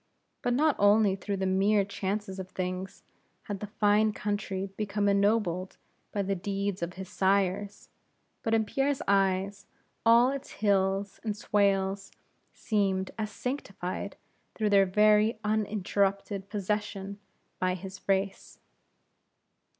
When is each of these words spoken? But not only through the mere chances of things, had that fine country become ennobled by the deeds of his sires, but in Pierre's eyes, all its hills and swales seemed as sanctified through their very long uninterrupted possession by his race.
But 0.41 0.55
not 0.55 0.75
only 0.79 1.15
through 1.15 1.37
the 1.37 1.45
mere 1.45 1.85
chances 1.85 2.39
of 2.39 2.49
things, 2.49 3.03
had 3.43 3.59
that 3.59 3.69
fine 3.77 4.13
country 4.13 4.71
become 4.75 5.07
ennobled 5.07 5.77
by 6.11 6.23
the 6.23 6.33
deeds 6.33 6.81
of 6.81 6.93
his 6.93 7.07
sires, 7.07 7.87
but 8.41 8.55
in 8.55 8.65
Pierre's 8.65 9.03
eyes, 9.07 9.67
all 10.03 10.31
its 10.31 10.53
hills 10.53 11.19
and 11.23 11.37
swales 11.37 12.11
seemed 12.51 13.11
as 13.19 13.29
sanctified 13.29 14.15
through 14.55 14.71
their 14.71 14.87
very 14.87 15.37
long 15.45 15.67
uninterrupted 15.67 16.49
possession 16.49 17.19
by 17.59 17.75
his 17.75 18.01
race. 18.07 18.57